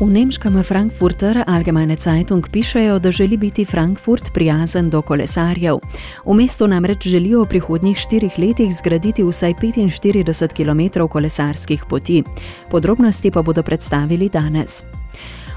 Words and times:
V 0.00 0.10
nemškem 0.10 0.62
Frankfurter 0.62 1.44
Allgemeine 1.46 1.96
Zeitung 1.96 2.42
pišejo, 2.50 2.98
da 2.98 3.10
želi 3.10 3.36
biti 3.36 3.64
Frankfurt 3.64 4.32
prijazen 4.34 4.90
do 4.90 5.02
kolesarjev. 5.02 5.78
V 6.26 6.34
mestu 6.34 6.66
namreč 6.66 7.06
želijo 7.06 7.44
v 7.44 7.48
prihodnjih 7.48 7.98
štirih 7.98 8.38
letih 8.38 8.74
zgraditi 8.74 9.22
vsaj 9.22 9.54
45 9.54 10.50
km 10.50 11.06
kolesarskih 11.06 11.84
poti. 11.88 12.22
Podrobnosti 12.70 13.30
pa 13.30 13.42
bodo 13.42 13.62
predstavili 13.62 14.28
danes. 14.28 14.84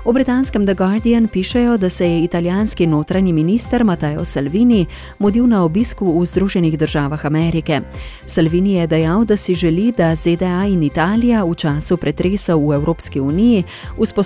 V 0.08 0.14
britanskem 0.14 0.64
The 0.64 0.74
Guardian 0.74 1.28
pišejo, 1.28 1.78
da 1.78 1.90
se 1.90 2.06
je 2.06 2.24
italijanski 2.24 2.86
notranji 2.88 3.34
minister 3.34 3.84
Matteo 3.84 4.26
Salvini 4.26 4.86
mudil 5.20 5.48
na 5.48 5.64
obisku 5.64 6.20
v 6.20 6.26
Združenih 6.26 6.78
državah 6.78 7.26
Amerike. 7.26 7.82
Salvini 8.26 8.74
je 8.74 8.88
dejal, 8.88 9.26
da 9.26 9.38
si 9.38 9.56
želi, 9.56 9.92
da 9.92 10.16
ZDA 10.16 10.64
in 10.68 10.84
Italija 10.84 11.44
v 11.44 11.56
času 11.56 11.98
pretresov 11.98 12.70
v 12.70 12.76
Evropski 12.76 13.20
uniji 13.20 13.64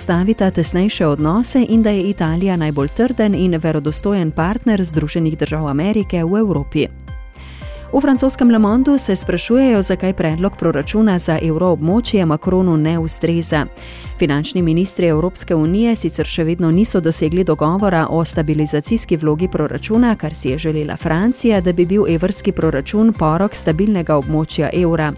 vzpostavita 0.02 0.50
tesnejše 0.50 1.06
odnose 1.06 1.66
in 1.68 1.82
da 1.82 1.90
je 1.90 2.02
Italija 2.02 2.56
najbolj 2.56 2.88
trden 2.88 3.34
in 3.34 3.54
verodostojen 3.56 4.30
partner 4.30 4.84
Združenih 4.84 5.38
držav 5.38 5.68
Amerike 5.68 6.24
v 6.24 6.38
Evropi. 6.38 6.86
V 7.92 8.00
francoskem 8.00 8.50
Le 8.50 8.58
Mondu 8.58 8.98
se 8.98 9.16
sprašujejo, 9.16 9.82
zakaj 9.82 10.12
predlog 10.12 10.56
proračuna 10.56 11.18
za 11.18 11.38
evroobmočje 11.42 12.26
Makronu 12.26 12.76
ne 12.76 12.98
ustreza. 12.98 13.66
Finančni 14.22 14.62
ministri 14.62 15.06
Evropske 15.06 15.54
unije 15.54 15.96
sicer 15.96 16.28
še 16.30 16.44
vedno 16.46 16.68
niso 16.70 17.00
dosegli 17.02 17.42
dogovora 17.44 18.04
o 18.10 18.20
stabilizacijski 18.24 19.16
vlogi 19.16 19.48
proračuna, 19.48 20.12
kar 20.16 20.34
si 20.34 20.52
je 20.52 20.58
želela 20.58 20.96
Francija, 20.96 21.60
da 21.60 21.72
bi 21.72 21.86
bil 21.86 22.06
evrski 22.06 22.52
proračun 22.52 23.10
porok 23.18 23.56
stabilnega 23.58 24.14
območja 24.14 24.70
evra. 24.78 25.10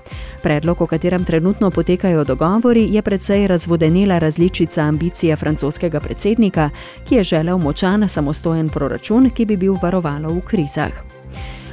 Predlog, 0.42 0.81
o 0.81 0.87
katerem 0.87 1.25
trenutno 1.25 1.70
potekajo 1.70 2.25
dogovori, 2.25 2.87
je 2.95 3.03
predvsej 3.03 3.47
razvodenela 3.47 4.19
različica 4.19 4.89
ambicije 4.89 5.36
francoskega 5.36 6.01
predsednika, 6.01 6.70
ki 7.05 7.20
je 7.20 7.25
želel 7.25 7.59
močan 7.59 8.09
samostojen 8.09 8.73
proračun, 8.73 9.29
ki 9.36 9.45
bi 9.45 9.57
bil 9.57 9.77
varovalo 9.83 10.33
v 10.33 10.41
krizah. 10.48 11.14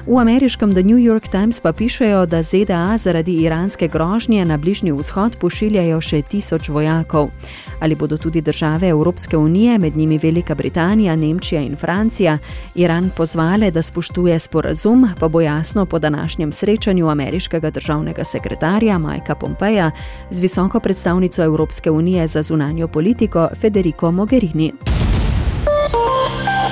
V 0.07 0.17
ameriškem 0.17 0.73
The 0.73 0.83
New 0.83 0.97
York 0.97 1.27
Times 1.27 1.61
pa 1.61 1.73
pišejo, 1.73 2.25
da 2.25 2.43
ZDA 2.43 2.97
zaradi 2.97 3.33
iranske 3.33 3.87
grožnje 3.87 4.45
na 4.45 4.57
Bližnji 4.57 4.91
vzhod 4.91 5.37
pošiljajo 5.37 6.01
še 6.01 6.21
tisoč 6.21 6.69
vojakov. 6.69 7.29
Ali 7.79 7.95
bodo 7.95 8.17
tudi 8.17 8.41
države 8.41 8.89
Evropske 8.89 9.37
unije, 9.37 9.77
med 9.77 9.97
njimi 9.97 10.17
Velika 10.17 10.55
Britanija, 10.55 11.15
Nemčija 11.15 11.61
in 11.61 11.75
Francija, 11.77 12.37
Iran 12.75 13.11
pozvale, 13.17 13.71
da 13.71 13.81
spoštuje 13.81 14.39
sporazum, 14.39 15.07
pa 15.19 15.27
bo 15.27 15.41
jasno 15.41 15.85
po 15.85 15.99
današnjem 15.99 16.51
srečanju 16.51 17.09
ameriškega 17.09 17.69
državnega 17.69 18.23
sekretarja 18.23 18.97
Majka 18.97 19.35
Pompeja 19.35 19.91
z 20.31 20.39
visoko 20.39 20.79
predstavnico 20.79 21.43
Evropske 21.43 21.91
unije 21.91 22.27
za 22.27 22.41
zunanjo 22.41 22.87
politiko 22.87 23.49
Federico 23.55 24.11
Mogherini. 24.11 24.90